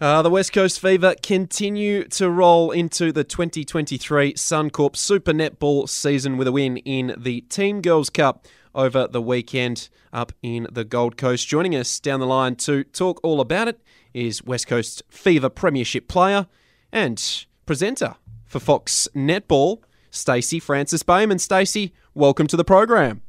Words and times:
Uh, 0.00 0.22
the 0.22 0.30
West 0.30 0.52
Coast 0.52 0.80
Fever 0.80 1.14
continue 1.22 2.02
to 2.08 2.28
roll 2.28 2.72
into 2.72 3.12
the 3.12 3.22
2023 3.22 4.34
Suncorp 4.34 4.96
Super 4.96 5.32
Netball 5.32 5.88
season 5.88 6.36
with 6.36 6.48
a 6.48 6.52
win 6.52 6.78
in 6.78 7.14
the 7.16 7.42
Team 7.42 7.80
Girls 7.80 8.10
Cup 8.10 8.44
over 8.74 9.06
the 9.06 9.22
weekend 9.22 9.88
up 10.12 10.32
in 10.42 10.66
the 10.72 10.82
Gold 10.82 11.16
Coast. 11.16 11.46
Joining 11.46 11.76
us 11.76 12.00
down 12.00 12.18
the 12.18 12.26
line 12.26 12.56
to 12.56 12.82
talk 12.82 13.20
all 13.22 13.40
about 13.40 13.68
it 13.68 13.80
is 14.12 14.42
West 14.42 14.66
Coast 14.66 15.04
Fever 15.10 15.48
Premiership 15.48 16.08
player 16.08 16.48
and 16.90 17.46
presenter 17.64 18.16
for 18.44 18.58
Fox 18.58 19.06
Netball, 19.14 19.78
Stacey 20.10 20.58
Francis 20.58 21.04
Bayman. 21.04 21.38
Stacey, 21.38 21.94
welcome 22.14 22.48
to 22.48 22.56
the 22.56 22.64
program. 22.64 23.22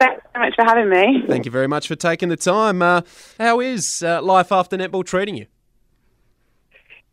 Thanks 0.00 0.22
so 0.32 0.40
much 0.40 0.54
for 0.56 0.64
having 0.64 0.88
me. 0.88 1.24
Thank 1.28 1.44
you 1.44 1.50
very 1.50 1.68
much 1.68 1.88
for 1.88 1.94
taking 1.94 2.30
the 2.30 2.38
time. 2.38 2.80
Uh, 2.80 3.02
how 3.38 3.60
is 3.60 4.02
uh, 4.02 4.22
life 4.22 4.50
after 4.50 4.78
netball 4.78 5.04
treating 5.04 5.36
you? 5.36 5.44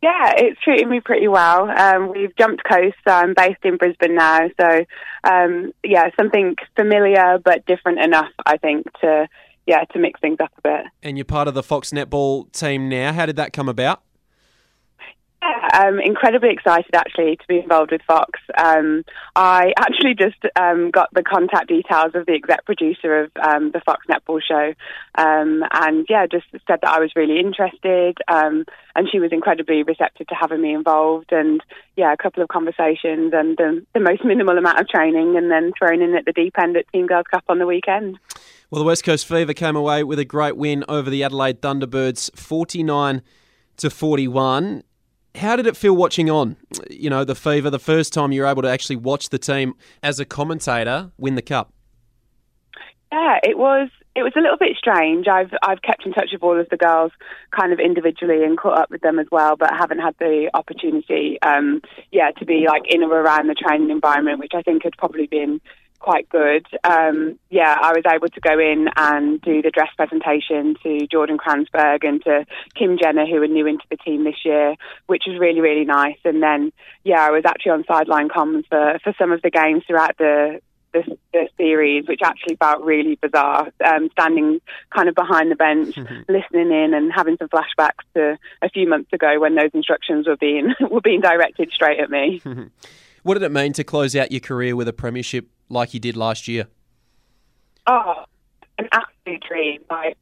Yeah, 0.02 0.32
it's 0.36 0.60
treating 0.60 0.88
me 0.88 0.98
pretty 1.00 1.28
well. 1.28 1.70
Um, 1.70 2.10
we've 2.10 2.34
jumped 2.36 2.64
coast. 2.64 2.96
I'm 3.06 3.34
based 3.34 3.64
in 3.64 3.76
Brisbane 3.76 4.16
now, 4.16 4.48
so 4.60 4.84
um, 5.22 5.72
yeah, 5.84 6.10
something 6.18 6.56
familiar 6.74 7.38
but 7.42 7.64
different 7.66 8.00
enough, 8.00 8.32
I 8.44 8.56
think, 8.56 8.86
to 9.00 9.28
yeah 9.66 9.84
to 9.92 9.98
mix 10.00 10.20
things 10.20 10.38
up 10.40 10.50
a 10.58 10.60
bit. 10.62 10.86
And 11.04 11.16
you're 11.16 11.24
part 11.24 11.46
of 11.46 11.54
the 11.54 11.62
Fox 11.62 11.92
Netball 11.92 12.50
team 12.50 12.88
now. 12.88 13.12
How 13.12 13.26
did 13.26 13.36
that 13.36 13.52
come 13.52 13.68
about? 13.68 14.02
I'm 15.42 15.98
incredibly 15.98 16.50
excited 16.50 16.94
actually 16.94 17.36
to 17.36 17.46
be 17.48 17.58
involved 17.58 17.90
with 17.90 18.02
Fox. 18.02 18.38
Um, 18.56 19.04
I 19.34 19.72
actually 19.78 20.14
just 20.14 20.36
um, 20.54 20.90
got 20.90 21.08
the 21.12 21.22
contact 21.22 21.68
details 21.68 22.12
of 22.14 22.26
the 22.26 22.34
exec 22.34 22.64
producer 22.64 23.24
of 23.24 23.32
um, 23.42 23.72
the 23.72 23.80
Fox 23.80 24.06
Netball 24.08 24.40
show, 24.40 24.74
um, 25.16 25.64
and 25.72 26.06
yeah, 26.08 26.26
just 26.30 26.46
said 26.52 26.78
that 26.82 26.90
I 26.90 27.00
was 27.00 27.10
really 27.16 27.40
interested, 27.40 28.18
um, 28.28 28.64
and 28.94 29.08
she 29.10 29.18
was 29.18 29.32
incredibly 29.32 29.82
receptive 29.82 30.28
to 30.28 30.34
having 30.34 30.62
me 30.62 30.74
involved. 30.74 31.32
And 31.32 31.60
yeah, 31.96 32.12
a 32.12 32.16
couple 32.16 32.42
of 32.42 32.48
conversations 32.48 33.32
and 33.34 33.56
the, 33.56 33.84
the 33.94 34.00
most 34.00 34.24
minimal 34.24 34.56
amount 34.56 34.78
of 34.78 34.88
training, 34.88 35.36
and 35.36 35.50
then 35.50 35.72
thrown 35.76 36.02
in 36.02 36.14
at 36.14 36.24
the 36.24 36.32
deep 36.32 36.56
end 36.58 36.76
at 36.76 36.90
Team 36.92 37.06
Girls 37.06 37.26
Cup 37.30 37.44
on 37.48 37.58
the 37.58 37.66
weekend. 37.66 38.18
Well, 38.70 38.78
the 38.78 38.86
West 38.86 39.04
Coast 39.04 39.26
Fever 39.26 39.54
came 39.54 39.76
away 39.76 40.04
with 40.04 40.18
a 40.18 40.24
great 40.24 40.56
win 40.56 40.84
over 40.88 41.10
the 41.10 41.24
Adelaide 41.24 41.60
Thunderbirds, 41.60 42.34
forty-nine 42.36 43.22
to 43.78 43.90
forty-one 43.90 44.84
how 45.34 45.56
did 45.56 45.66
it 45.66 45.76
feel 45.76 45.94
watching 45.94 46.30
on? 46.30 46.56
You 46.90 47.10
know, 47.10 47.24
the 47.24 47.34
Fever, 47.34 47.70
the 47.70 47.78
first 47.78 48.12
time 48.12 48.32
you 48.32 48.42
were 48.42 48.46
able 48.46 48.62
to 48.62 48.70
actually 48.70 48.96
watch 48.96 49.30
the 49.30 49.38
team 49.38 49.74
as 50.02 50.20
a 50.20 50.24
commentator 50.24 51.10
win 51.18 51.34
the 51.34 51.42
cup. 51.42 51.72
Yeah, 53.12 53.38
it 53.42 53.58
was. 53.58 53.88
It 54.14 54.22
was 54.22 54.32
a 54.36 54.40
little 54.40 54.58
bit 54.58 54.76
strange. 54.76 55.26
I've 55.26 55.52
I've 55.62 55.80
kept 55.80 56.04
in 56.04 56.12
touch 56.12 56.30
with 56.32 56.42
all 56.42 56.58
of 56.58 56.68
the 56.70 56.76
girls, 56.76 57.12
kind 57.50 57.72
of 57.72 57.80
individually, 57.80 58.44
and 58.44 58.58
caught 58.58 58.78
up 58.78 58.90
with 58.90 59.00
them 59.00 59.18
as 59.18 59.26
well, 59.32 59.56
but 59.56 59.70
haven't 59.72 60.00
had 60.00 60.14
the 60.18 60.50
opportunity, 60.52 61.38
um, 61.42 61.80
yeah, 62.10 62.30
to 62.38 62.44
be 62.44 62.66
like 62.68 62.82
in 62.88 63.02
or 63.02 63.20
around 63.20 63.48
the 63.48 63.54
training 63.54 63.90
environment, 63.90 64.38
which 64.38 64.52
I 64.54 64.62
think 64.62 64.84
had 64.84 64.96
probably 64.98 65.26
been 65.26 65.60
quite 66.02 66.28
good. 66.28 66.66
Um, 66.84 67.38
yeah, 67.48 67.76
I 67.80 67.92
was 67.92 68.02
able 68.12 68.28
to 68.28 68.40
go 68.40 68.58
in 68.58 68.88
and 68.96 69.40
do 69.40 69.62
the 69.62 69.70
dress 69.70 69.88
presentation 69.96 70.74
to 70.82 71.06
Jordan 71.06 71.38
Cransberg 71.38 72.06
and 72.06 72.22
to 72.24 72.44
Kim 72.74 72.98
Jenner, 72.98 73.24
who 73.24 73.40
are 73.40 73.46
new 73.46 73.66
into 73.66 73.84
the 73.88 73.96
team 73.96 74.24
this 74.24 74.44
year, 74.44 74.74
which 75.06 75.22
was 75.26 75.38
really, 75.38 75.60
really 75.60 75.84
nice. 75.84 76.18
And 76.24 76.42
then, 76.42 76.72
yeah, 77.04 77.22
I 77.22 77.30
was 77.30 77.44
actually 77.46 77.72
on 77.72 77.84
sideline 77.86 78.28
comms 78.28 78.66
for, 78.68 78.98
for 79.02 79.14
some 79.18 79.32
of 79.32 79.42
the 79.42 79.50
games 79.50 79.84
throughout 79.86 80.18
the, 80.18 80.60
the, 80.92 81.16
the 81.32 81.48
series, 81.56 82.06
which 82.08 82.20
actually 82.22 82.56
felt 82.56 82.82
really 82.82 83.16
bizarre. 83.22 83.68
Um, 83.84 84.10
standing 84.10 84.60
kind 84.94 85.08
of 85.08 85.14
behind 85.14 85.50
the 85.52 85.56
bench, 85.56 85.94
mm-hmm. 85.94 86.22
listening 86.28 86.72
in, 86.72 86.94
and 86.94 87.12
having 87.12 87.36
some 87.36 87.48
flashbacks 87.48 88.04
to 88.14 88.38
a 88.60 88.68
few 88.68 88.88
months 88.88 89.12
ago 89.12 89.38
when 89.38 89.54
those 89.54 89.70
instructions 89.72 90.26
were 90.26 90.36
being 90.36 90.74
were 90.90 91.00
being 91.00 91.20
directed 91.20 91.70
straight 91.72 92.00
at 92.00 92.10
me. 92.10 92.42
What 93.22 93.34
did 93.34 93.42
it 93.44 93.52
mean 93.52 93.72
to 93.74 93.84
close 93.84 94.16
out 94.16 94.32
your 94.32 94.40
career 94.40 94.74
with 94.74 94.88
a 94.88 94.92
premiership 94.92 95.48
like 95.68 95.94
you 95.94 96.00
did 96.00 96.16
last 96.16 96.48
year? 96.48 96.66
Oh, 97.86 98.24
an 98.78 98.88
absolute 98.92 99.42
dream. 99.48 99.80
Like, 99.90 100.16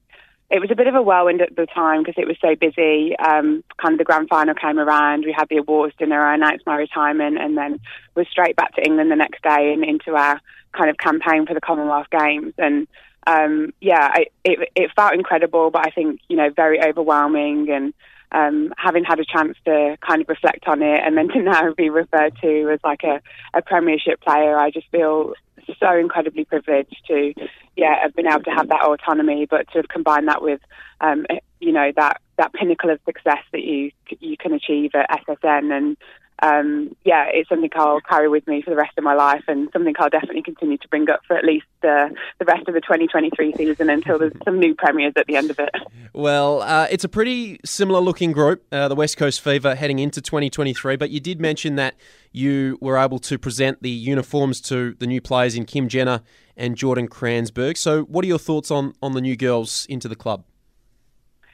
it 0.50 0.60
was 0.60 0.70
a 0.70 0.74
bit 0.74 0.86
of 0.86 0.94
a 0.94 1.02
whirlwind 1.02 1.40
at 1.40 1.54
the 1.56 1.66
time 1.66 2.02
because 2.02 2.16
it 2.18 2.26
was 2.26 2.36
so 2.40 2.54
busy. 2.56 3.16
Um, 3.16 3.64
kind 3.80 3.92
of 3.92 3.98
the 3.98 4.04
grand 4.04 4.28
final 4.28 4.54
came 4.54 4.78
around, 4.78 5.24
we 5.24 5.32
had 5.32 5.48
the 5.48 5.58
awards 5.58 5.94
dinner, 5.98 6.20
I 6.22 6.34
announced 6.34 6.66
my 6.66 6.76
retirement, 6.76 7.38
and 7.38 7.56
then 7.56 7.80
was 8.14 8.26
straight 8.30 8.56
back 8.56 8.74
to 8.74 8.84
England 8.84 9.10
the 9.10 9.16
next 9.16 9.42
day 9.42 9.72
and 9.72 9.84
into 9.84 10.14
our 10.16 10.40
kind 10.72 10.90
of 10.90 10.98
campaign 10.98 11.46
for 11.46 11.54
the 11.54 11.60
Commonwealth 11.60 12.08
Games. 12.10 12.52
And 12.58 12.86
um, 13.26 13.72
yeah, 13.80 14.10
I, 14.12 14.26
it, 14.44 14.70
it 14.74 14.90
felt 14.96 15.14
incredible, 15.14 15.70
but 15.70 15.86
I 15.86 15.90
think 15.90 16.20
you 16.28 16.36
know 16.36 16.50
very 16.50 16.82
overwhelming 16.82 17.70
and 17.70 17.94
um, 18.32 18.72
having 18.76 19.04
had 19.04 19.18
a 19.18 19.24
chance 19.24 19.56
to 19.64 19.96
kind 20.06 20.22
of 20.22 20.28
reflect 20.28 20.66
on 20.66 20.82
it 20.82 21.00
and 21.04 21.16
then 21.16 21.28
to 21.28 21.42
now 21.42 21.72
be 21.74 21.90
referred 21.90 22.36
to 22.42 22.70
as 22.72 22.80
like 22.84 23.02
a, 23.04 23.20
a 23.54 23.62
premiership 23.62 24.20
player, 24.20 24.58
I 24.58 24.70
just 24.70 24.88
feel 24.90 25.34
so 25.78 25.96
incredibly 25.96 26.44
privileged 26.44 26.96
to, 27.08 27.32
yeah, 27.76 28.02
have 28.02 28.14
been 28.14 28.26
able 28.26 28.42
to 28.44 28.50
have 28.50 28.68
that 28.68 28.82
autonomy, 28.82 29.46
but 29.46 29.68
to 29.72 29.78
have 29.78 29.88
combined 29.88 30.28
that 30.28 30.42
with, 30.42 30.60
um, 31.00 31.26
you 31.60 31.72
know, 31.72 31.92
that, 31.96 32.20
that 32.38 32.52
pinnacle 32.52 32.90
of 32.90 33.00
success 33.04 33.42
that 33.52 33.62
you 33.62 33.90
you 34.18 34.36
can 34.36 34.52
achieve 34.52 34.90
at 34.94 35.10
SSN 35.26 35.76
and 35.76 35.96
um, 36.42 36.96
yeah, 37.04 37.26
it's 37.32 37.48
something 37.48 37.70
I'll 37.74 38.00
carry 38.00 38.28
with 38.28 38.46
me 38.46 38.62
for 38.62 38.70
the 38.70 38.76
rest 38.76 38.96
of 38.96 39.04
my 39.04 39.14
life 39.14 39.44
and 39.46 39.68
something 39.72 39.94
I'll 39.98 40.08
definitely 40.08 40.42
continue 40.42 40.78
to 40.78 40.88
bring 40.88 41.08
up 41.10 41.20
for 41.26 41.36
at 41.36 41.44
least 41.44 41.66
uh, 41.82 42.08
the 42.38 42.44
rest 42.46 42.66
of 42.66 42.74
the 42.74 42.80
2023 42.80 43.54
season 43.56 43.90
until 43.90 44.18
there's 44.18 44.32
some 44.44 44.58
new 44.58 44.74
premiers 44.74 45.12
at 45.16 45.26
the 45.26 45.36
end 45.36 45.50
of 45.50 45.58
it. 45.58 45.70
Well, 46.12 46.62
uh, 46.62 46.88
it's 46.90 47.04
a 47.04 47.08
pretty 47.08 47.60
similar 47.64 48.00
looking 48.00 48.32
group, 48.32 48.64
uh, 48.72 48.88
the 48.88 48.94
West 48.94 49.16
Coast 49.16 49.40
Fever, 49.40 49.74
heading 49.74 49.98
into 49.98 50.20
2023, 50.20 50.96
but 50.96 51.10
you 51.10 51.20
did 51.20 51.40
mention 51.40 51.76
that 51.76 51.94
you 52.32 52.78
were 52.80 52.96
able 52.96 53.18
to 53.20 53.38
present 53.38 53.82
the 53.82 53.90
uniforms 53.90 54.60
to 54.62 54.94
the 54.94 55.06
new 55.06 55.20
players 55.20 55.54
in 55.54 55.66
Kim 55.66 55.88
Jenner 55.88 56.22
and 56.56 56.76
Jordan 56.76 57.08
Cransberg. 57.08 57.76
So, 57.76 58.02
what 58.02 58.24
are 58.24 58.28
your 58.28 58.38
thoughts 58.38 58.70
on, 58.70 58.94
on 59.02 59.12
the 59.12 59.20
new 59.20 59.36
girls 59.36 59.86
into 59.88 60.08
the 60.08 60.16
club? 60.16 60.44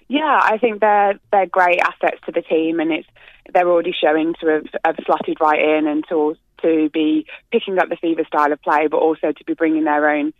Yeah, 0.08 0.41
I 0.42 0.58
think 0.58 0.80
they're 0.80 1.18
they're 1.32 1.47
great 1.47 1.80
assets 1.80 2.18
to 2.26 2.32
the 2.32 2.42
team, 2.42 2.78
and 2.78 2.92
it's 2.92 3.08
they're 3.52 3.68
already 3.68 3.92
showing 3.92 4.34
to 4.40 4.62
have, 4.84 4.96
slotted 5.04 5.38
right 5.40 5.60
in 5.60 5.86
and 5.86 6.04
to 6.08 6.36
to 6.62 6.88
be 6.90 7.26
picking 7.52 7.78
up 7.78 7.88
the 7.88 7.96
Fever 7.96 8.24
style 8.26 8.52
of 8.52 8.62
play, 8.62 8.86
but 8.90 8.96
also 8.96 9.30
to 9.32 9.44
be 9.44 9.54
bringing 9.54 9.84
their 9.84 10.08
own 10.08 10.32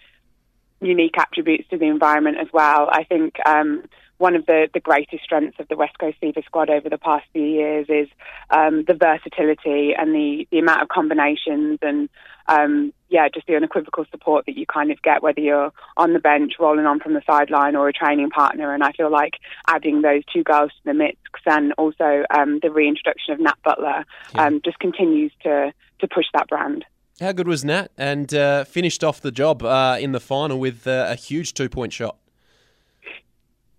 unique 0.81 1.17
attributes 1.19 1.69
to 1.71 1.79
the 1.79 1.87
environment 1.87 2.39
as 2.41 2.49
well. 2.53 2.89
I 2.91 3.05
think 3.05 3.35
um, 3.47 3.85
one 4.19 4.35
of 4.35 4.47
the, 4.47 4.69
the 4.73 4.81
greatest 4.81 5.23
strengths 5.25 5.61
of 5.61 5.69
the 5.69 5.77
West 5.77 5.99
Coast 5.99 6.17
Fever 6.21 6.41
squad 6.45 6.71
over 6.71 6.89
the 6.89 6.99
past 6.99 7.27
few 7.33 7.45
years 7.45 7.87
is 7.89 8.09
um, 8.51 8.85
the 8.87 8.95
versatility 8.95 9.93
and 9.97 10.15
the, 10.15 10.49
the 10.51 10.59
amount 10.59 10.83
of 10.83 10.89
combinations 10.89 11.79
and 11.83 12.09
um, 12.49 12.93
yeah, 13.09 13.29
just 13.33 13.47
the 13.47 13.57
unequivocal 13.57 14.05
support 14.11 14.47
that 14.47 14.57
you 14.57 14.67
kind 14.67 14.91
of 14.91 15.01
get 15.03 15.23
whether 15.23 15.41
you're 15.41 15.73
on 15.97 16.13
the 16.13 16.19
bench, 16.19 16.55
rolling 16.59 16.87
on 16.87 17.01
from 17.01 17.15
the 17.15 17.23
sideline, 17.27 17.77
or 17.77 17.89
a 17.89 17.93
training 17.93 18.31
partner. 18.31 18.75
And 18.75 18.83
I 18.83 18.93
feel 18.93 19.11
like 19.11 19.35
adding 19.69 20.03
those 20.03 20.23
two 20.33 20.43
girls 20.43 20.71
to 20.71 20.85
the 20.85 20.95
mix 20.95 21.19
and 21.47 21.73
also 21.79 22.25
um, 22.37 22.59
the 22.63 22.71
reintroduction 22.71 23.35
of 23.35 23.41
Nat 23.41 23.59
Butler 23.65 24.05
yeah. 24.35 24.45
Um, 24.45 24.61
just 24.65 24.79
continues 24.79 25.33
to 25.43 25.73
to 26.01 26.09
push 26.09 26.27
that 26.35 26.49
brand. 26.49 26.85
How 27.21 27.33
good 27.33 27.49
was 27.49 27.65
Nat? 27.65 27.91
And 27.97 28.33
uh, 28.35 28.65
finished 28.65 29.03
off 29.03 29.21
the 29.21 29.31
job 29.31 29.63
uh, 29.63 29.97
in 29.99 30.13
the 30.13 30.21
final 30.21 30.59
with 30.59 30.87
uh, 30.87 31.07
a 31.09 31.15
huge 31.15 31.55
two 31.55 31.69
point 31.69 31.93
shot. 31.93 32.17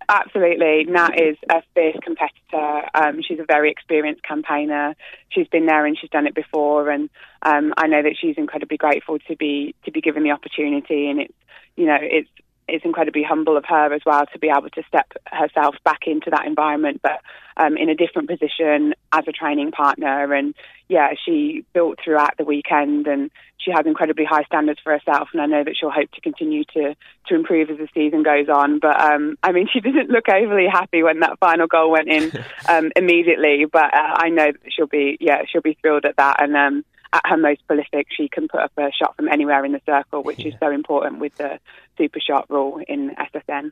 Absolutely. 0.10 0.86
Nat 0.86 1.20
is 1.20 1.38
a 1.50 1.62
fierce 1.74 1.98
competitor. 2.02 2.82
Um, 2.96 3.22
she's 3.22 3.40
a 3.40 3.46
very 3.46 3.70
experienced 3.70 4.24
campaigner. 4.24 4.96
She's 5.30 5.48
been 5.48 5.66
there 5.66 5.86
and 5.86 5.98
she's 6.00 6.10
done 6.10 6.28
it 6.28 6.34
before. 6.34 6.90
And 6.90 7.10
um, 7.42 7.74
I 7.78 7.88
know 7.88 8.02
that 8.02 8.16
she's 8.20 8.38
incredibly 8.38 8.78
grateful 8.78 9.20
to 9.28 9.36
be 9.36 9.76
to 9.84 9.92
be 9.92 10.00
given 10.00 10.24
the 10.24 10.32
opportunity. 10.32 11.10
And 11.10 11.20
it's 11.20 11.34
you 11.76 11.86
know 11.86 11.98
it's 12.00 12.30
it's 12.70 12.86
incredibly 12.86 13.24
humble 13.24 13.58
of 13.58 13.66
her 13.66 13.94
as 13.94 14.02
well 14.06 14.26
to 14.32 14.40
be 14.40 14.50
able 14.50 14.70
to 14.70 14.84
step 14.88 15.12
herself 15.26 15.76
back 15.84 16.02
into 16.06 16.30
that 16.30 16.46
environment, 16.46 17.02
but 17.02 17.22
um, 17.56 17.78
in 17.78 17.90
a 17.90 17.96
different 17.96 18.30
position 18.30 18.94
as 19.12 19.26
a 19.28 19.32
training 19.32 19.72
partner. 19.72 20.34
And 20.34 20.54
yeah, 20.90 21.10
she 21.26 21.66
built 21.74 22.00
throughout 22.04 22.38
the 22.38 22.46
weekend, 22.46 23.08
and 23.08 23.30
she 23.58 23.72
has 23.72 23.86
incredibly 23.86 24.24
high 24.24 24.44
standards 24.44 24.80
for 24.82 24.98
herself. 24.98 25.30
And 25.34 25.42
I 25.42 25.46
know 25.46 25.64
that 25.64 25.76
she'll 25.78 25.92
hope 25.92 26.12
to 26.12 26.22
continue 26.22 26.64
to 26.74 26.96
to 27.28 27.36
improve 27.36 27.70
as 27.70 27.78
the 27.78 27.90
season 27.94 28.24
goes 28.24 28.48
on. 28.48 28.80
But 28.80 29.00
um, 29.02 29.38
I 29.44 29.52
mean, 29.52 29.68
she 29.74 29.80
didn't 29.82 30.10
look 30.10 30.30
overly 30.30 30.68
happy 30.72 31.04
when 31.04 31.20
that 31.20 31.40
final 31.40 31.68
goal 31.68 31.92
went 31.92 32.08
in 32.08 32.32
um, 32.70 32.92
immediately. 32.96 33.66
But 33.66 33.94
uh, 33.94 34.16
I 34.18 34.30
know 34.30 34.52
that 34.52 34.72
she'll 34.74 34.88
be 34.88 35.18
yeah 35.20 35.44
she'll 35.52 35.62
be 35.62 35.78
thrilled 35.82 36.06
at 36.06 36.18
that 36.18 36.42
and. 36.42 36.56
Um, 36.56 36.86
at 37.14 37.22
her 37.26 37.38
most 37.38 37.66
prolific, 37.66 38.08
she 38.10 38.28
can 38.28 38.50
put 38.50 38.60
up 38.60 38.74
a 38.78 38.92
shot 38.92 39.16
from 39.16 39.30
anywhere 39.30 39.64
in 39.64 39.72
the 39.72 39.80
circle, 39.86 40.24
which 40.24 40.40
yeah. 40.40 40.50
is 40.50 40.56
so 40.60 40.70
important 40.70 41.20
with 41.20 41.34
the 41.36 41.58
super 41.98 42.20
shot 42.20 42.50
rule 42.50 42.82
in 42.86 43.16
SSN. 43.16 43.72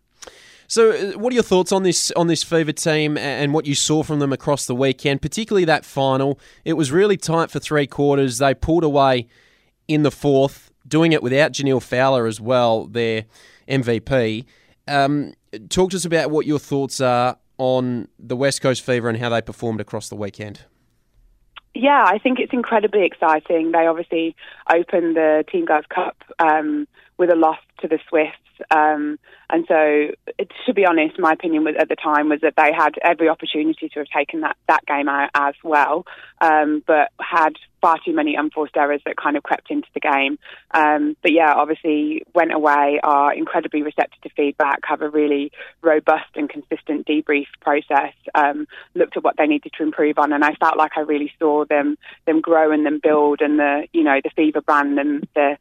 So, 0.67 0.91
uh, 0.91 1.17
what 1.17 1.31
are 1.31 1.35
your 1.35 1.43
thoughts 1.43 1.71
on 1.71 1.83
this 1.83 2.11
on 2.11 2.27
this 2.27 2.43
Fever 2.43 2.71
team 2.71 3.17
and 3.17 3.53
what 3.53 3.65
you 3.65 3.75
saw 3.75 4.03
from 4.03 4.19
them 4.19 4.33
across 4.33 4.65
the 4.65 4.75
weekend, 4.75 5.21
particularly 5.21 5.65
that 5.65 5.85
final? 5.85 6.39
It 6.63 6.73
was 6.73 6.91
really 6.91 7.17
tight 7.17 7.51
for 7.51 7.59
three 7.59 7.87
quarters. 7.87 8.39
They 8.39 8.53
pulled 8.53 8.83
away 8.83 9.27
in 9.87 10.03
the 10.03 10.11
fourth, 10.11 10.71
doing 10.87 11.11
it 11.11 11.21
without 11.21 11.51
Jhaniele 11.51 11.81
Fowler 11.81 12.25
as 12.25 12.41
well, 12.41 12.85
their 12.85 13.25
MVP. 13.67 14.45
Um, 14.87 15.33
talk 15.69 15.91
to 15.91 15.97
us 15.97 16.05
about 16.05 16.31
what 16.31 16.45
your 16.45 16.59
thoughts 16.59 16.99
are 17.01 17.37
on 17.57 18.07
the 18.19 18.35
West 18.35 18.61
Coast 18.61 18.81
Fever 18.81 19.09
and 19.09 19.17
how 19.17 19.29
they 19.29 19.41
performed 19.41 19.79
across 19.79 20.09
the 20.09 20.15
weekend? 20.15 20.61
Yeah, 21.73 22.05
I 22.07 22.19
think 22.19 22.39
it's 22.39 22.53
incredibly 22.53 23.05
exciting. 23.05 23.71
They 23.71 23.85
obviously 23.85 24.35
opened 24.73 25.17
the 25.17 25.43
Team 25.51 25.65
Girls 25.65 25.85
Cup 25.93 26.15
um, 26.39 26.87
with 27.17 27.29
a 27.29 27.35
loss 27.35 27.59
to 27.81 27.87
the 27.87 27.99
Swifts. 28.09 28.39
Um, 28.71 29.19
and 29.49 29.65
so, 29.67 30.11
to 30.65 30.73
be 30.73 30.85
honest, 30.85 31.19
my 31.19 31.33
opinion 31.33 31.63
was, 31.63 31.75
at 31.77 31.89
the 31.89 31.95
time 31.95 32.29
was 32.29 32.39
that 32.41 32.55
they 32.55 32.71
had 32.75 32.95
every 33.03 33.29
opportunity 33.29 33.89
to 33.89 33.99
have 33.99 34.07
taken 34.07 34.41
that, 34.41 34.55
that 34.67 34.85
game 34.85 35.07
out 35.07 35.29
as 35.35 35.55
well, 35.63 36.05
um, 36.41 36.83
but 36.87 37.11
had 37.19 37.53
far 37.81 37.97
too 38.03 38.13
many 38.13 38.35
unforced 38.35 38.75
errors 38.75 39.01
that 39.05 39.17
kind 39.17 39.37
of 39.37 39.43
crept 39.43 39.69
into 39.69 39.87
the 39.93 39.99
game. 39.99 40.39
Um, 40.71 41.15
but 41.21 41.31
yeah, 41.31 41.53
obviously 41.53 42.23
went 42.33 42.53
away, 42.53 42.99
are 43.03 43.33
incredibly 43.33 43.83
receptive 43.83 44.21
to 44.23 44.29
feedback, 44.29 44.79
have 44.85 45.01
a 45.01 45.09
really 45.09 45.51
robust 45.83 46.31
and 46.35 46.49
consistent 46.49 47.05
debrief 47.05 47.45
process, 47.61 48.13
um, 48.33 48.67
looked 48.95 49.17
at 49.17 49.23
what 49.23 49.35
they 49.37 49.45
needed 49.45 49.73
to 49.77 49.83
improve 49.83 50.17
on, 50.17 50.33
and 50.33 50.43
I 50.43 50.55
felt 50.55 50.77
like 50.77 50.93
I 50.97 51.01
really 51.01 51.31
saw 51.37 51.65
them 51.65 51.97
them 52.25 52.41
grow 52.41 52.71
and 52.71 52.85
them 52.85 52.99
build, 53.03 53.41
and 53.41 53.59
the 53.59 53.87
you 53.93 54.03
know 54.03 54.19
the 54.23 54.31
Fever 54.31 54.61
brand 54.61 54.97
and 54.97 55.27
the 55.35 55.57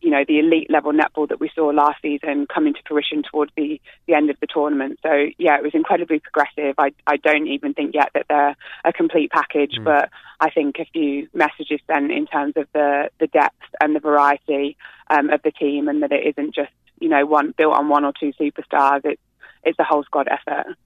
you 0.00 0.10
know, 0.10 0.24
the 0.26 0.38
elite 0.38 0.70
level 0.70 0.92
netball 0.92 1.28
that 1.28 1.40
we 1.40 1.50
saw 1.54 1.66
last 1.66 2.00
season 2.02 2.46
come 2.52 2.66
into 2.66 2.80
fruition 2.86 3.22
towards 3.22 3.52
the, 3.56 3.80
the 4.06 4.14
end 4.14 4.30
of 4.30 4.36
the 4.40 4.46
tournament. 4.46 4.98
So, 5.02 5.26
yeah, 5.38 5.56
it 5.56 5.62
was 5.62 5.74
incredibly 5.74 6.20
progressive. 6.20 6.74
I, 6.78 6.92
I 7.06 7.16
don't 7.16 7.48
even 7.48 7.74
think 7.74 7.94
yet 7.94 8.10
that 8.14 8.26
they're 8.28 8.56
a 8.84 8.92
complete 8.92 9.30
package, 9.30 9.74
mm. 9.78 9.84
but 9.84 10.10
I 10.40 10.50
think 10.50 10.76
a 10.78 10.84
few 10.92 11.28
messages 11.34 11.80
then 11.88 12.10
in 12.10 12.26
terms 12.26 12.54
of 12.56 12.68
the, 12.72 13.10
the 13.18 13.26
depth 13.26 13.62
and 13.80 13.94
the 13.94 14.00
variety 14.00 14.76
um, 15.10 15.30
of 15.30 15.42
the 15.42 15.50
team 15.50 15.88
and 15.88 16.02
that 16.02 16.12
it 16.12 16.26
isn't 16.26 16.54
just, 16.54 16.72
you 17.00 17.08
know, 17.08 17.26
one 17.26 17.52
built 17.56 17.74
on 17.74 17.88
one 17.88 18.04
or 18.04 18.12
two 18.18 18.32
superstars. 18.40 19.00
It's, 19.04 19.20
it's 19.64 19.78
a 19.80 19.84
whole 19.84 20.04
squad 20.04 20.28
effort. 20.28 20.76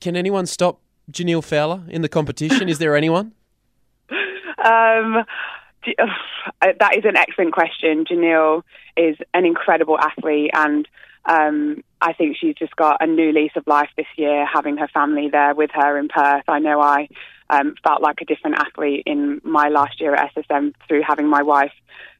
Can 0.00 0.16
anyone 0.16 0.46
stop 0.46 0.80
Jhaniele 1.10 1.44
Fowler 1.44 1.82
in 1.88 2.02
the 2.02 2.08
competition? 2.08 2.68
Is 2.68 2.78
there 2.78 2.96
anyone? 2.96 3.32
Um, 4.64 5.24
that 6.60 6.96
is 6.96 7.04
an 7.04 7.16
excellent 7.16 7.52
question. 7.52 8.04
Jhaniele 8.04 8.62
is 8.96 9.16
an 9.34 9.44
incredible 9.44 9.98
athlete, 9.98 10.50
and 10.54 10.88
um, 11.24 11.82
I 12.00 12.12
think 12.12 12.36
she's 12.36 12.54
just 12.54 12.74
got 12.76 13.02
a 13.02 13.06
new 13.06 13.32
lease 13.32 13.52
of 13.56 13.66
life 13.66 13.90
this 13.96 14.06
year, 14.16 14.46
having 14.46 14.76
her 14.78 14.88
family 14.88 15.28
there 15.30 15.54
with 15.54 15.70
her 15.74 15.98
in 15.98 16.08
Perth. 16.08 16.44
I 16.48 16.58
know 16.58 16.80
I 16.80 17.08
um, 17.50 17.74
felt 17.82 18.02
like 18.02 18.20
a 18.20 18.24
different 18.24 18.58
athlete 18.58 19.04
in 19.06 19.40
my 19.44 19.68
last 19.68 20.00
year 20.00 20.14
at 20.14 20.34
SSN 20.34 20.74
through 20.88 21.02
having 21.06 21.28
my 21.28 21.42
wife 21.42 21.72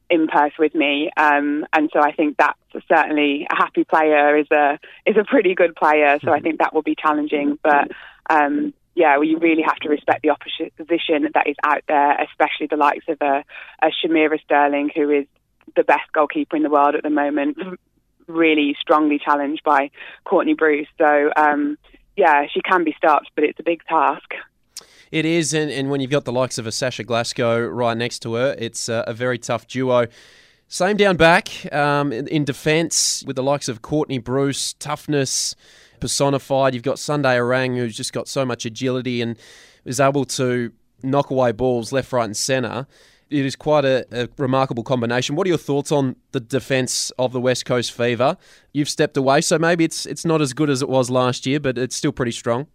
in 0.09 0.27
Perth 0.27 0.53
with 0.59 0.75
me, 0.75 1.09
um, 1.17 1.65
and 1.73 1.89
so 1.91 1.99
I 1.99 2.11
think 2.11 2.37
that's 2.37 2.59
certainly 2.87 3.47
a 3.49 3.55
happy 3.55 3.83
player 3.83 4.37
is 4.37 4.47
a 4.51 4.79
is 5.05 5.17
a 5.17 5.23
pretty 5.23 5.55
good 5.55 5.75
player. 5.75 6.19
So 6.23 6.31
I 6.31 6.35
mm-hmm. 6.35 6.43
think 6.43 6.59
that 6.59 6.73
will 6.73 6.81
be 6.81 6.95
challenging, 6.95 7.57
but 7.63 7.89
um, 8.29 8.73
yeah, 8.95 9.17
well, 9.17 9.25
you 9.25 9.39
really 9.39 9.63
have 9.63 9.77
to 9.77 9.89
respect 9.89 10.21
the 10.21 10.29
opposition 10.29 11.27
that 11.33 11.47
is 11.47 11.55
out 11.63 11.83
there, 11.87 12.21
especially 12.21 12.67
the 12.67 12.77
likes 12.77 13.05
of 13.07 13.17
a, 13.21 13.43
a 13.81 13.87
Shamera 13.87 14.39
Sterling, 14.43 14.91
who 14.95 15.09
is 15.09 15.25
the 15.75 15.83
best 15.83 16.11
goalkeeper 16.13 16.55
in 16.55 16.63
the 16.63 16.69
world 16.69 16.95
at 16.95 17.03
the 17.03 17.09
moment, 17.09 17.57
really 18.27 18.75
strongly 18.79 19.19
challenged 19.23 19.63
by 19.63 19.89
Courtney 20.25 20.53
Bruce. 20.53 20.87
So, 20.97 21.31
um, 21.35 21.77
yeah, 22.15 22.45
she 22.53 22.61
can 22.61 22.83
be 22.83 22.93
stopped, 22.97 23.31
but 23.35 23.43
it's 23.43 23.59
a 23.59 23.63
big 23.63 23.83
task. 23.85 24.33
It 25.11 25.25
is, 25.25 25.53
and, 25.53 25.71
and 25.71 25.89
when 25.89 26.01
you've 26.01 26.11
got 26.11 26.25
the 26.25 26.31
likes 26.31 26.57
of 26.57 26.67
a 26.67 26.71
Sasha 26.71 27.03
Glasgow 27.03 27.65
right 27.65 27.97
next 27.97 28.19
to 28.19 28.33
her, 28.33 28.55
it's 28.57 28.89
a, 28.89 29.03
a 29.07 29.13
very 29.13 29.37
tough 29.37 29.67
duo. 29.67 30.07
Same 30.67 30.97
down 30.97 31.17
back 31.17 31.71
um, 31.71 32.11
in, 32.11 32.27
in 32.27 32.45
defence 32.45 33.23
with 33.25 33.35
the 33.35 33.43
likes 33.43 33.69
of 33.69 33.81
Courtney 33.81 34.17
Bruce, 34.17 34.73
toughness 34.73 35.55
personified. 36.03 36.73
You've 36.73 36.83
got 36.83 36.99
Sunday 36.99 37.37
Aryang, 37.37 37.77
who's 37.77 37.95
just 37.95 38.11
got 38.11 38.27
so 38.27 38.43
much 38.45 38.65
agility 38.65 39.21
and 39.21 39.37
is 39.85 40.01
able 40.01 40.25
to 40.25 40.73
knock 41.01 41.29
away 41.29 41.53
balls 41.53 41.93
left, 41.93 42.11
right, 42.11 42.25
and 42.25 42.35
centre. 42.35 42.85
It 43.29 43.45
is 43.45 43.55
quite 43.55 43.85
a, 43.85 44.05
a, 44.11 44.27
remarkable 44.37 44.83
combination. 44.83 45.37
What 45.37 45.47
are 45.47 45.47
your 45.47 45.57
thoughts 45.57 45.93
on 45.93 46.17
the 46.33 46.41
defence 46.41 47.09
of 47.17 47.31
the 47.31 47.39
West 47.39 47.65
Coast 47.65 47.93
Fever? 47.93 48.35
You've 48.73 48.89
stepped 48.89 49.15
away, 49.15 49.39
so 49.39 49.57
maybe 49.57 49.85
it's 49.85 50.05
it's 50.05 50.25
not 50.25 50.41
as 50.41 50.51
good 50.53 50.69
as 50.69 50.81
it 50.81 50.89
was 50.89 51.09
last 51.09 51.45
year, 51.45 51.61
but 51.61 51.77
it's 51.77 51.95
still 51.95 52.11
pretty 52.11 52.33
strong. 52.33 52.67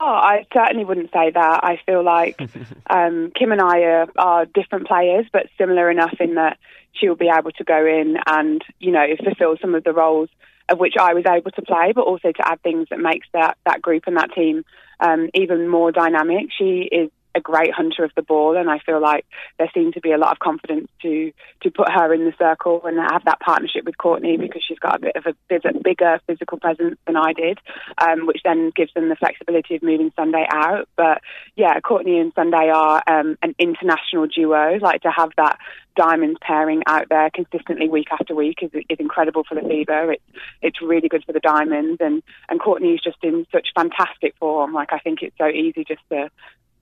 Oh, 0.00 0.06
I 0.06 0.44
certainly 0.52 0.84
wouldn't 0.84 1.12
say 1.12 1.30
that. 1.30 1.60
I 1.62 1.78
feel 1.86 2.02
like 2.02 2.40
um, 2.90 3.30
Kim 3.38 3.52
and 3.52 3.62
I 3.62 3.78
are, 3.82 4.06
are 4.18 4.46
different 4.46 4.88
players, 4.88 5.26
but 5.32 5.46
similar 5.56 5.90
enough 5.92 6.16
in 6.18 6.34
that 6.34 6.58
she'll 6.92 7.14
be 7.14 7.30
able 7.32 7.52
to 7.52 7.64
go 7.64 7.86
in 7.86 8.16
and 8.26 8.62
you 8.80 8.90
know 8.90 9.06
fulfil 9.22 9.56
some 9.60 9.76
of 9.76 9.84
the 9.84 9.92
roles 9.92 10.28
of 10.68 10.78
which 10.78 10.94
I 10.98 11.14
was 11.14 11.24
able 11.26 11.50
to 11.50 11.62
play, 11.62 11.92
but 11.94 12.02
also 12.02 12.32
to 12.32 12.48
add 12.48 12.62
things 12.62 12.88
that 12.90 12.98
makes 12.98 13.26
that, 13.32 13.56
that 13.66 13.82
group 13.82 14.04
and 14.06 14.16
that 14.16 14.32
team 14.32 14.64
um, 15.00 15.28
even 15.34 15.68
more 15.68 15.92
dynamic. 15.92 16.46
She 16.56 16.88
is 16.90 17.10
a 17.34 17.40
great 17.40 17.72
hunter 17.72 18.04
of 18.04 18.12
the 18.16 18.22
ball, 18.22 18.56
and 18.56 18.70
I 18.70 18.78
feel 18.78 19.00
like 19.00 19.26
there 19.58 19.70
seemed 19.74 19.94
to 19.94 20.00
be 20.00 20.12
a 20.12 20.18
lot 20.18 20.32
of 20.32 20.38
confidence 20.38 20.88
to 21.02 21.32
to 21.62 21.70
put 21.70 21.90
her 21.90 22.12
in 22.12 22.24
the 22.24 22.34
circle 22.38 22.82
and 22.84 22.98
have 22.98 23.24
that 23.24 23.40
partnership 23.40 23.84
with 23.84 23.98
Courtney 23.98 24.36
because 24.36 24.62
she's 24.66 24.78
got 24.78 24.96
a 24.96 25.00
bit 25.00 25.16
of 25.16 25.26
a 25.26 25.78
bigger 25.82 26.20
physical 26.26 26.58
presence 26.58 26.98
than 27.06 27.16
I 27.16 27.32
did, 27.32 27.58
um, 27.98 28.26
which 28.26 28.40
then 28.44 28.70
gives 28.74 28.92
them 28.94 29.08
the 29.08 29.16
flexibility 29.16 29.76
of 29.76 29.82
moving 29.82 30.12
Sunday 30.16 30.46
out. 30.50 30.88
But 30.96 31.20
yeah, 31.56 31.78
Courtney 31.80 32.18
and 32.18 32.32
Sunday 32.34 32.70
are 32.72 33.02
um, 33.06 33.36
an 33.42 33.54
international 33.58 34.26
duo. 34.26 34.78
Like 34.80 35.02
to 35.02 35.10
have 35.10 35.30
that 35.36 35.58
diamonds 35.96 36.38
pairing 36.42 36.82
out 36.86 37.08
there 37.08 37.30
consistently 37.30 37.88
week 37.88 38.08
after 38.10 38.34
week 38.34 38.58
is, 38.62 38.70
is 38.88 38.98
incredible 38.98 39.44
for 39.48 39.54
the 39.54 39.66
Fever. 39.66 40.12
It's 40.12 40.22
it's 40.62 40.82
really 40.82 41.08
good 41.08 41.24
for 41.24 41.32
the 41.32 41.40
diamonds, 41.40 41.98
and 42.00 42.22
and 42.48 42.60
Courtney 42.60 42.94
is 42.94 43.00
just 43.02 43.18
in 43.22 43.46
such 43.52 43.68
fantastic 43.74 44.34
form. 44.38 44.72
Like 44.72 44.92
I 44.92 44.98
think 44.98 45.22
it's 45.22 45.36
so 45.38 45.48
easy 45.48 45.84
just 45.86 46.02
to 46.10 46.30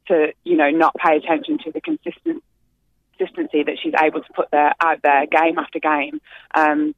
to 0.08 0.32
you 0.44 0.56
know 0.56 0.70
not 0.70 0.94
pay 0.94 1.16
attention 1.16 1.58
to 1.58 1.72
the 1.72 1.80
consistent 1.80 2.42
consistency 3.18 3.62
that 3.62 3.76
she's 3.82 3.94
able 4.00 4.20
to 4.20 4.32
put 4.34 4.50
there 4.50 4.74
out 4.80 5.00
there 5.02 5.26
game 5.26 5.58
after 5.58 5.78
game. 5.78 6.20
Um, 6.54 6.94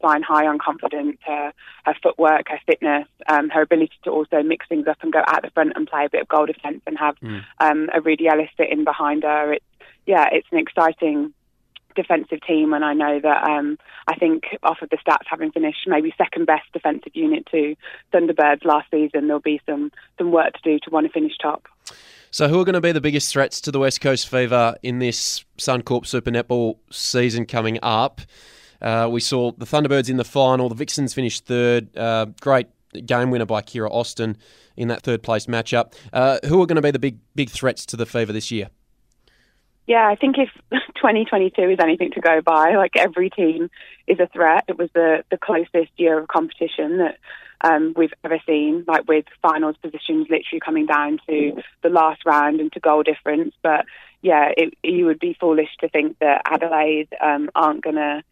flying 0.00 0.22
high 0.22 0.46
on 0.46 0.58
confidence, 0.58 1.18
her, 1.26 1.52
her 1.84 1.94
footwork, 2.02 2.48
her 2.48 2.60
fitness, 2.66 3.08
um, 3.28 3.48
her 3.50 3.62
ability 3.62 3.94
to 4.04 4.10
also 4.10 4.42
mix 4.42 4.66
things 4.68 4.86
up 4.86 4.96
and 5.02 5.12
go 5.12 5.22
out 5.26 5.42
the 5.42 5.50
front 5.50 5.72
and 5.74 5.88
play 5.88 6.04
a 6.04 6.10
bit 6.10 6.22
of 6.22 6.28
goal 6.28 6.46
defence 6.46 6.80
and 6.86 6.96
have 6.96 7.16
mm. 7.18 7.42
um, 7.58 7.88
a 7.92 8.00
really 8.00 8.28
Ellis 8.28 8.48
sit 8.56 8.70
in 8.70 8.84
behind 8.84 9.24
her. 9.24 9.54
It's 9.54 9.64
yeah, 10.06 10.26
it's 10.32 10.46
an 10.52 10.58
exciting 10.58 11.34
defensive 11.94 12.40
team, 12.46 12.72
and 12.72 12.84
I 12.84 12.94
know 12.94 13.20
that 13.20 13.42
um, 13.44 13.76
I 14.06 14.14
think 14.14 14.44
off 14.62 14.80
of 14.80 14.88
the 14.88 14.96
stats, 14.96 15.26
having 15.28 15.50
finished 15.50 15.80
maybe 15.86 16.14
second 16.16 16.46
best 16.46 16.72
defensive 16.72 17.14
unit 17.14 17.46
to 17.50 17.74
Thunderbirds 18.12 18.64
last 18.64 18.90
season, 18.90 19.26
there'll 19.26 19.40
be 19.40 19.60
some 19.66 19.90
some 20.16 20.30
work 20.30 20.54
to 20.54 20.60
do 20.62 20.78
to 20.78 20.90
want 20.90 21.06
to 21.06 21.12
finish 21.12 21.36
top. 21.42 21.66
So, 22.30 22.48
who 22.48 22.60
are 22.60 22.64
going 22.64 22.74
to 22.74 22.80
be 22.80 22.92
the 22.92 23.00
biggest 23.00 23.32
threats 23.32 23.60
to 23.62 23.72
the 23.72 23.78
West 23.78 24.02
Coast 24.02 24.28
Fever 24.28 24.76
in 24.82 24.98
this 24.98 25.44
Suncorp 25.56 26.06
Super 26.06 26.30
Netball 26.30 26.76
season 26.90 27.46
coming 27.46 27.78
up? 27.82 28.20
Uh, 28.82 29.08
we 29.10 29.20
saw 29.20 29.52
the 29.52 29.64
Thunderbirds 29.64 30.10
in 30.10 30.18
the 30.18 30.24
final. 30.24 30.68
The 30.68 30.74
Vixens 30.74 31.14
finished 31.14 31.46
third. 31.46 31.96
Uh, 31.96 32.26
great 32.40 32.68
game 33.06 33.30
winner 33.30 33.46
by 33.46 33.62
Kiera 33.62 33.90
Austin 33.90 34.36
in 34.76 34.88
that 34.88 35.02
third 35.02 35.22
place 35.22 35.46
matchup. 35.46 35.94
Uh, 36.12 36.38
who 36.46 36.60
are 36.62 36.66
going 36.66 36.76
to 36.76 36.82
be 36.82 36.90
the 36.90 36.98
big 36.98 37.18
big 37.34 37.48
threats 37.48 37.86
to 37.86 37.96
the 37.96 38.04
Fever 38.04 38.32
this 38.32 38.50
year? 38.50 38.68
Yeah, 39.88 40.06
I 40.06 40.16
think 40.16 40.36
if 40.36 40.50
2022 40.96 41.62
is 41.62 41.78
anything 41.80 42.10
to 42.12 42.20
go 42.20 42.42
by, 42.42 42.76
like 42.76 42.94
every 42.94 43.30
team 43.30 43.70
is 44.06 44.20
a 44.20 44.28
threat. 44.28 44.64
It 44.68 44.78
was 44.78 44.90
the 44.94 45.24
the 45.30 45.38
closest 45.38 45.90
year 45.96 46.18
of 46.18 46.28
competition 46.28 46.98
that 46.98 47.16
um, 47.62 47.94
we've 47.96 48.12
ever 48.22 48.38
seen, 48.46 48.84
like 48.86 49.08
with 49.08 49.24
finals 49.40 49.76
positions 49.82 50.26
literally 50.28 50.60
coming 50.62 50.84
down 50.84 51.18
to 51.26 51.62
the 51.82 51.88
last 51.88 52.26
round 52.26 52.60
and 52.60 52.70
to 52.72 52.80
goal 52.80 53.02
difference. 53.02 53.54
But 53.62 53.86
yeah, 54.20 54.50
it, 54.54 54.74
you 54.84 55.06
would 55.06 55.18
be 55.18 55.34
foolish 55.40 55.70
to 55.80 55.88
think 55.88 56.18
that 56.18 56.42
Adelaide 56.44 57.08
um, 57.24 57.48
aren't 57.54 57.82
going 57.82 57.96
to 57.96 58.22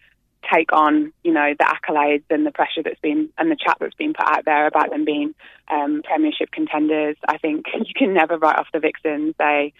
take 0.52 0.74
on, 0.74 1.12
you 1.24 1.32
know, 1.32 1.54
the 1.58 1.64
accolades 1.64 2.24
and 2.28 2.44
the 2.44 2.52
pressure 2.52 2.82
that's 2.84 3.00
been 3.00 3.30
and 3.38 3.50
the 3.50 3.56
chat 3.56 3.78
that's 3.80 3.94
been 3.94 4.12
put 4.12 4.28
out 4.28 4.44
there 4.44 4.66
about 4.66 4.90
them 4.90 5.06
being 5.06 5.34
um, 5.68 6.02
premiership 6.04 6.50
contenders. 6.50 7.16
I 7.26 7.38
think 7.38 7.64
you 7.74 7.94
can 7.96 8.12
never 8.12 8.36
write 8.36 8.58
off 8.58 8.68
the 8.74 8.78
Vixens. 8.78 9.34
They 9.38 9.72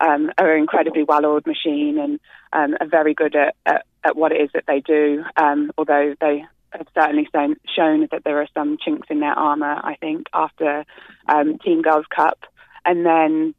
um, 0.00 0.30
are 0.38 0.52
an 0.52 0.60
incredibly 0.60 1.04
well-oiled 1.04 1.46
machine 1.46 1.98
and 1.98 2.20
um, 2.52 2.76
are 2.80 2.88
very 2.88 3.14
good 3.14 3.34
at, 3.36 3.54
at, 3.66 3.86
at, 4.02 4.16
what 4.16 4.32
it 4.32 4.40
is 4.40 4.50
that 4.54 4.64
they 4.66 4.80
do. 4.80 5.24
Um, 5.36 5.72
although 5.78 6.14
they 6.20 6.44
have 6.70 6.86
certainly 6.94 7.28
shown, 7.32 7.56
shown, 7.74 8.08
that 8.10 8.24
there 8.24 8.40
are 8.40 8.48
some 8.54 8.76
chinks 8.82 9.08
in 9.10 9.20
their 9.20 9.38
armour. 9.38 9.80
I 9.82 9.96
think 10.00 10.26
after 10.32 10.84
um, 11.28 11.58
Team 11.58 11.82
Girls 11.82 12.06
Cup, 12.14 12.38
and 12.84 13.06
then 13.06 13.54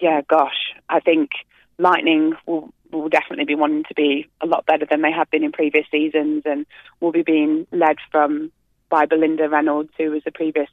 yeah, 0.00 0.20
gosh, 0.28 0.74
I 0.88 1.00
think 1.00 1.30
Lightning 1.78 2.34
will 2.46 2.72
will 2.92 3.08
definitely 3.08 3.44
be 3.44 3.56
wanting 3.56 3.82
to 3.82 3.94
be 3.94 4.28
a 4.40 4.46
lot 4.46 4.64
better 4.64 4.86
than 4.88 5.02
they 5.02 5.10
have 5.10 5.28
been 5.30 5.42
in 5.42 5.52
previous 5.52 5.86
seasons, 5.90 6.42
and 6.44 6.66
will 7.00 7.12
be 7.12 7.22
being 7.22 7.66
led 7.72 7.96
from 8.10 8.52
by 8.88 9.06
Belinda 9.06 9.48
Reynolds, 9.48 9.90
who 9.98 10.10
was 10.10 10.22
a 10.26 10.30
previous 10.30 10.68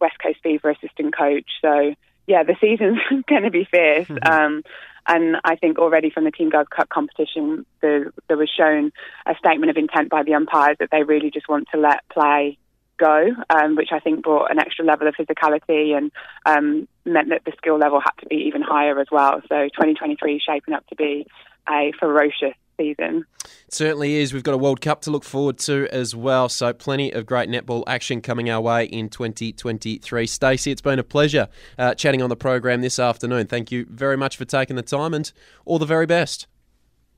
West 0.00 0.16
Coast 0.22 0.38
Fever 0.42 0.70
assistant 0.70 1.16
coach. 1.16 1.46
So 1.62 1.94
yeah, 2.28 2.44
the 2.44 2.54
season's 2.60 2.98
going 3.26 3.42
to 3.42 3.50
be 3.50 3.64
fierce. 3.64 4.06
Mm-hmm. 4.06 4.30
Um, 4.30 4.62
and 5.06 5.36
I 5.42 5.56
think 5.56 5.78
already 5.78 6.10
from 6.10 6.24
the 6.24 6.30
Team 6.30 6.50
Girls 6.50 6.68
Cup 6.68 6.90
competition, 6.90 7.64
the, 7.80 8.12
there 8.28 8.36
was 8.36 8.50
shown 8.54 8.92
a 9.26 9.34
statement 9.38 9.70
of 9.70 9.78
intent 9.78 10.10
by 10.10 10.22
the 10.22 10.34
umpires 10.34 10.76
that 10.78 10.90
they 10.92 11.02
really 11.02 11.30
just 11.30 11.48
want 11.48 11.66
to 11.72 11.80
let 11.80 12.06
play 12.10 12.58
go, 12.98 13.28
um, 13.48 13.76
which 13.76 13.88
I 13.92 14.00
think 14.00 14.22
brought 14.22 14.50
an 14.50 14.58
extra 14.58 14.84
level 14.84 15.08
of 15.08 15.14
physicality 15.14 15.96
and 15.96 16.12
um, 16.44 16.86
meant 17.06 17.30
that 17.30 17.44
the 17.46 17.52
skill 17.56 17.78
level 17.78 18.00
had 18.00 18.12
to 18.20 18.26
be 18.26 18.44
even 18.48 18.60
higher 18.60 19.00
as 19.00 19.06
well. 19.10 19.40
So 19.48 19.64
2023 19.68 20.36
is 20.36 20.42
shaping 20.42 20.74
up 20.74 20.86
to 20.88 20.96
be 20.96 21.26
a 21.66 21.92
ferocious 21.98 22.54
season. 22.78 23.26
certainly 23.68 24.16
is. 24.16 24.32
We've 24.32 24.42
got 24.42 24.54
a 24.54 24.58
World 24.58 24.80
Cup 24.80 25.02
to 25.02 25.10
look 25.10 25.24
forward 25.24 25.58
to 25.58 25.88
as 25.90 26.14
well. 26.14 26.48
So 26.48 26.72
plenty 26.72 27.10
of 27.10 27.26
great 27.26 27.48
netball 27.48 27.84
action 27.86 28.20
coming 28.20 28.48
our 28.48 28.60
way 28.60 28.84
in 28.84 29.08
2023. 29.08 30.26
Stacey, 30.26 30.70
it's 30.70 30.80
been 30.80 30.98
a 30.98 31.04
pleasure 31.04 31.48
uh, 31.78 31.94
chatting 31.94 32.22
on 32.22 32.30
the 32.30 32.36
program 32.36 32.80
this 32.80 32.98
afternoon. 32.98 33.46
Thank 33.46 33.70
you 33.70 33.86
very 33.90 34.16
much 34.16 34.36
for 34.36 34.44
taking 34.44 34.76
the 34.76 34.82
time 34.82 35.14
and 35.14 35.30
all 35.64 35.78
the 35.78 35.86
very 35.86 36.06
best. 36.06 36.46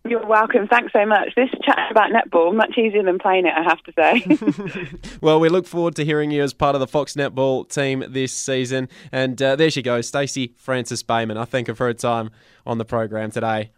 You're 0.08 0.26
welcome. 0.26 0.66
Thanks 0.66 0.94
so 0.94 1.04
much. 1.04 1.34
This 1.36 1.50
chat 1.62 1.90
about 1.90 2.10
netball 2.10 2.54
much 2.54 2.78
easier 2.78 3.02
than 3.02 3.18
playing 3.18 3.44
it, 3.44 3.52
I 3.54 3.62
have 3.62 3.82
to 3.82 3.92
say. 3.92 4.98
well, 5.20 5.38
we 5.38 5.50
look 5.50 5.66
forward 5.66 5.94
to 5.96 6.06
hearing 6.06 6.30
you 6.30 6.42
as 6.42 6.54
part 6.54 6.74
of 6.74 6.80
the 6.80 6.86
Fox 6.86 7.14
netball 7.14 7.68
team 7.68 8.02
this 8.08 8.32
season. 8.32 8.88
And 9.12 9.40
uh, 9.42 9.56
there 9.56 9.70
she 9.70 9.82
goes, 9.82 10.08
Stacey 10.08 10.54
Francis 10.56 11.02
Bayman. 11.02 11.36
I 11.36 11.44
thank 11.44 11.66
her 11.66 11.74
for 11.74 11.86
her 11.86 11.92
time 11.92 12.30
on 12.64 12.78
the 12.78 12.86
program 12.86 13.30
today. 13.30 13.72